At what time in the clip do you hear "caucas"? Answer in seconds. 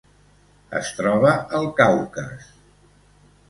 1.83-2.51